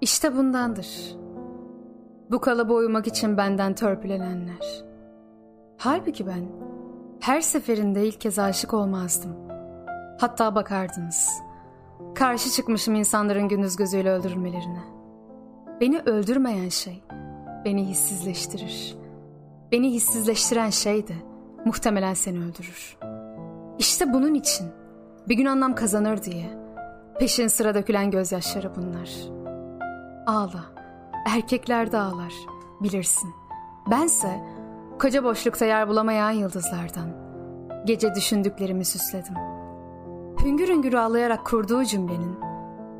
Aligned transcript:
İşte 0.00 0.36
bundandır. 0.36 1.16
Bu 2.30 2.40
kalıba 2.40 2.74
uymak 2.74 3.06
için 3.06 3.36
benden 3.36 3.74
törpülenenler. 3.74 4.84
Halbuki 5.76 6.26
ben 6.26 6.48
her 7.20 7.40
seferinde 7.40 8.06
ilk 8.06 8.20
kez 8.20 8.38
aşık 8.38 8.74
olmazdım. 8.74 9.36
Hatta 10.20 10.54
bakardınız. 10.54 11.30
Karşı 12.14 12.50
çıkmışım 12.50 12.94
insanların 12.94 13.48
gündüz 13.48 13.76
gözüyle 13.76 14.10
öldürülmelerine. 14.10 14.82
Beni 15.80 15.98
öldürmeyen 15.98 16.68
şey 16.68 17.02
beni 17.64 17.84
hissizleştirir. 17.84 18.96
Beni 19.72 19.92
hissizleştiren 19.92 20.70
şey 20.70 21.08
de 21.08 21.14
muhtemelen 21.64 22.14
seni 22.14 22.38
öldürür. 22.38 22.98
İşte 23.78 24.12
bunun 24.12 24.34
için 24.34 24.66
bir 25.28 25.34
gün 25.34 25.46
anlam 25.46 25.74
kazanır 25.74 26.22
diye 26.22 26.50
peşin 27.18 27.48
sıra 27.48 27.74
dökülen 27.74 28.10
gözyaşları 28.10 28.76
bunlar. 28.76 29.37
Ağla. 30.28 30.64
Erkekler 31.26 31.92
de 31.92 31.98
ağlar. 31.98 32.32
Bilirsin. 32.80 33.30
Bense 33.90 34.44
koca 35.00 35.24
boşlukta 35.24 35.64
yer 35.64 35.88
bulamayan 35.88 36.30
yıldızlardan. 36.30 37.08
Gece 37.86 38.14
düşündüklerimi 38.14 38.84
süsledim. 38.84 39.34
Hüngür 40.44 40.68
hüngür 40.68 40.92
ağlayarak 40.92 41.46
kurduğu 41.46 41.84
cümlenin 41.84 42.36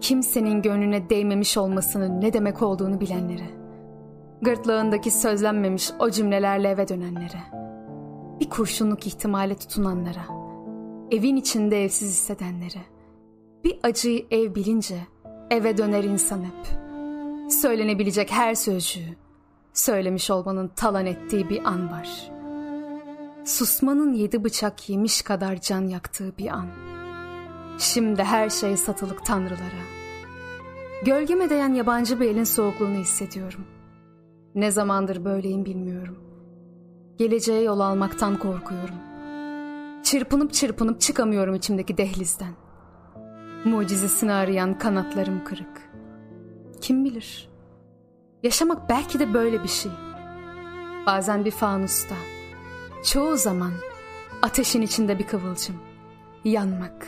kimsenin 0.00 0.62
gönlüne 0.62 1.10
değmemiş 1.10 1.56
olmasının 1.56 2.20
ne 2.20 2.32
demek 2.32 2.62
olduğunu 2.62 3.00
bilenlere. 3.00 3.50
Gırtlağındaki 4.42 5.10
sözlenmemiş 5.10 5.90
o 5.98 6.10
cümlelerle 6.10 6.68
eve 6.68 6.88
dönenlere. 6.88 7.42
Bir 8.40 8.50
kurşunluk 8.50 9.06
ihtimale 9.06 9.54
tutunanlara. 9.54 10.24
Evin 11.10 11.36
içinde 11.36 11.84
evsiz 11.84 12.10
hissedenlere. 12.10 12.82
Bir 13.64 13.78
acıyı 13.82 14.26
ev 14.30 14.54
bilince 14.54 14.96
eve 15.50 15.78
döner 15.78 16.04
insan 16.04 16.42
hep. 16.42 16.91
Söylenebilecek 17.52 18.32
her 18.32 18.54
sözcüğü 18.54 19.16
söylemiş 19.74 20.30
olmanın 20.30 20.68
talan 20.68 21.06
ettiği 21.06 21.50
bir 21.50 21.64
an 21.64 21.90
var. 21.90 22.30
Susmanın 23.44 24.12
yedi 24.12 24.44
bıçak 24.44 24.90
yemiş 24.90 25.22
kadar 25.22 25.60
can 25.60 25.80
yaktığı 25.80 26.38
bir 26.38 26.48
an. 26.48 26.66
Şimdi 27.78 28.22
her 28.22 28.50
şey 28.50 28.76
satılık 28.76 29.26
tanrılara. 29.26 29.82
Gölgeme 31.04 31.50
değen 31.50 31.74
yabancı 31.74 32.20
bir 32.20 32.28
elin 32.28 32.44
soğukluğunu 32.44 32.98
hissediyorum. 32.98 33.64
Ne 34.54 34.70
zamandır 34.70 35.24
böyleyim 35.24 35.64
bilmiyorum. 35.64 36.18
Geleceğe 37.18 37.62
yol 37.62 37.80
almaktan 37.80 38.38
korkuyorum. 38.38 38.96
Çırpınıp 40.02 40.52
çırpınıp 40.52 41.00
çıkamıyorum 41.00 41.54
içimdeki 41.54 41.96
dehlizden. 41.96 42.54
Mucizesini 43.64 44.32
arayan 44.32 44.78
kanatlarım 44.78 45.44
kırık. 45.44 45.91
Kim 46.82 47.04
bilir? 47.04 47.48
Yaşamak 48.42 48.88
belki 48.88 49.18
de 49.18 49.34
böyle 49.34 49.62
bir 49.62 49.68
şey. 49.68 49.92
Bazen 51.06 51.44
bir 51.44 51.50
fanusta. 51.50 52.14
Çoğu 53.04 53.36
zaman 53.36 53.72
ateşin 54.42 54.82
içinde 54.82 55.18
bir 55.18 55.26
kıvılcım. 55.26 55.76
Yanmak. 56.44 57.06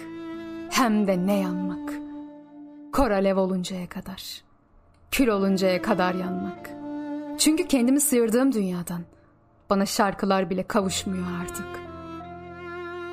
Hem 0.70 1.06
de 1.06 1.26
ne 1.26 1.38
yanmak. 1.38 1.92
Kor 2.92 3.10
alev 3.10 3.36
oluncaya 3.36 3.88
kadar. 3.88 4.42
Kül 5.10 5.28
oluncaya 5.28 5.82
kadar 5.82 6.14
yanmak. 6.14 6.70
Çünkü 7.38 7.68
kendimi 7.68 8.00
sıyırdığım 8.00 8.52
dünyadan 8.52 9.02
bana 9.70 9.86
şarkılar 9.86 10.50
bile 10.50 10.62
kavuşmuyor 10.62 11.26
artık. 11.42 11.66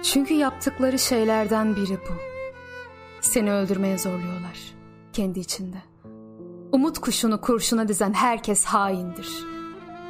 Çünkü 0.03 0.33
yaptıkları 0.33 0.99
şeylerden 0.99 1.75
biri 1.75 1.97
bu. 1.97 2.13
Seni 3.21 3.51
öldürmeye 3.51 3.97
zorluyorlar 3.97 4.81
kendi 5.13 5.39
içinde. 5.39 5.90
Umut 6.71 6.99
kuşunu 6.99 7.41
kurşuna 7.41 7.87
dizen 7.87 8.13
herkes 8.13 8.65
haindir. 8.65 9.45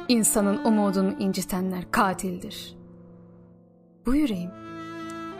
İnsanın 0.08 0.64
umudunu 0.64 1.12
incitenler 1.18 1.90
katildir. 1.90 2.76
Bu 4.06 4.14
yüreğim 4.14 4.50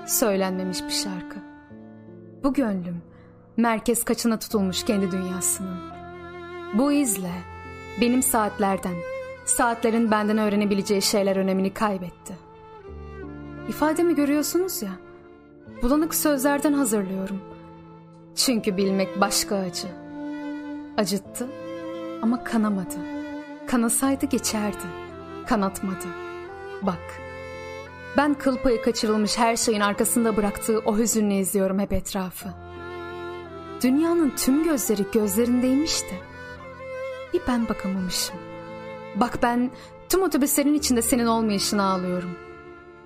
söylenmemiş 0.07 0.83
bir 0.85 0.91
şarkı. 0.91 1.39
Bu 2.45 2.53
gönlüm 2.53 3.03
merkez 3.57 4.05
kaçına 4.05 4.39
tutulmuş 4.39 4.85
kendi 4.85 5.11
dünyasının. 5.11 5.77
Bu 6.75 6.93
izle 6.93 7.33
benim 8.01 8.23
saatlerden, 8.23 8.95
saatlerin 9.45 10.11
benden 10.11 10.39
öğrenebileceği 10.39 11.03
şeyler 11.03 11.37
önemini 11.37 11.75
kaybetti. 11.75 12.37
İfademi 13.69 14.15
görüyorsunuz 14.15 14.83
ya, 14.83 14.93
bulanık 15.83 16.15
sözlerden 16.15 16.73
hazırlıyorum. 16.73 17.41
Çünkü 18.35 18.77
bilmek 18.77 19.21
başka 19.21 19.57
acı. 19.57 20.02
Acıttı 20.97 21.49
ama 22.23 22.45
kanamadı. 22.45 22.97
Kanasaydı 23.67 24.27
geçerdi. 24.27 24.87
Kanatmadı. 25.47 26.07
Bak, 26.83 27.21
ben 28.17 28.35
kıl 28.35 28.57
payı 28.57 28.83
kaçırılmış 28.83 29.39
her 29.39 29.57
şeyin 29.57 29.81
arkasında 29.81 30.37
bıraktığı 30.37 30.79
o 30.79 30.99
hüzünle 30.99 31.39
izliyorum 31.39 31.79
hep 31.79 31.93
etrafı. 31.93 32.49
Dünyanın 33.83 34.33
tüm 34.37 34.65
gözleri 34.65 35.03
gözlerindeymiş 35.13 36.03
de. 36.03 36.17
Bir 37.33 37.41
ben 37.49 37.69
bakamamışım. 37.69 38.37
Bak 39.15 39.39
ben 39.43 39.71
tüm 40.09 40.23
otobüslerin 40.23 40.75
içinde 40.75 41.03
senin 41.03 41.27
olmayışını 41.27 41.83
ağlıyorum. 41.83 42.31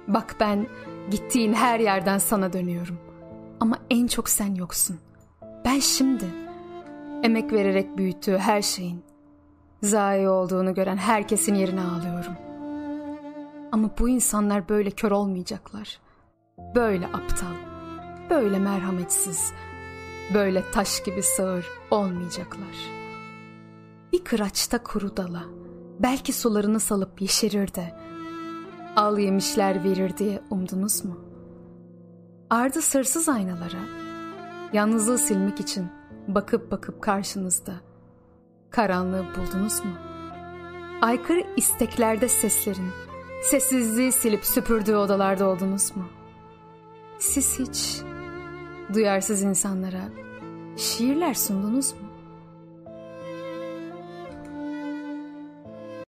Bak 0.09 0.37
ben 0.41 0.67
gittiğin 1.11 1.53
her 1.53 1.81
yerden 1.81 2.19
sana 2.19 2.53
dönüyorum. 2.53 2.99
Ama 3.61 3.79
en 3.91 4.07
çok 4.07 4.29
sen 4.29 4.55
yoksun. 4.55 4.99
Ben 5.65 5.79
şimdi 5.79 6.46
emek 7.23 7.53
vererek 7.53 7.99
büyüttüğü 7.99 8.39
her 8.39 8.63
şeyin 8.63 9.05
zayi 9.83 10.29
olduğunu 10.29 10.75
gören 10.75 10.97
herkesin 10.97 11.55
yerine 11.55 11.81
ağlıyorum. 11.81 12.37
Ama 13.73 13.91
bu 13.99 14.09
insanlar 14.09 14.69
böyle 14.69 14.91
kör 14.91 15.11
olmayacaklar. 15.11 16.01
Böyle 16.75 17.07
aptal, 17.07 17.55
böyle 18.31 18.59
merhametsiz, 18.59 19.53
böyle 20.35 20.71
taş 20.71 21.03
gibi 21.05 21.23
sağır 21.23 21.67
olmayacaklar. 21.91 22.77
Bir 24.13 24.25
kıraçta 24.25 24.83
kuru 24.83 25.17
dala, 25.17 25.45
belki 26.01 26.33
sularını 26.33 26.81
salıp 26.81 27.21
yeşerir 27.21 27.75
de, 27.75 27.95
al 28.97 29.19
yemişler 29.19 29.85
verir 29.85 30.17
diye 30.17 30.43
umdunuz 30.51 31.05
mu? 31.05 31.19
Ardı 32.51 32.83
sırsız 32.83 33.29
aynalara, 33.29 33.81
yalnızlığı 34.73 35.19
silmek 35.19 35.61
için 35.61 35.87
bakıp 36.29 36.71
bakıp 36.71 37.03
karşınızda, 37.03 37.75
karanlığı 38.71 39.25
buldunuz 39.37 39.85
mu? 39.85 39.93
Aykırı 41.03 41.45
isteklerde 41.57 42.29
seslerin, 42.29 42.91
sessizliği 43.43 44.13
silip 44.13 44.45
süpürdüğü 44.45 44.97
odalarda 44.97 45.49
oldunuz 45.49 45.97
mu? 45.97 46.05
Siz 47.19 47.59
hiç 47.59 48.03
duyarsız 48.95 49.43
insanlara 49.43 50.09
şiirler 50.77 51.35
sundunuz 51.35 51.93
mu? 51.93 52.06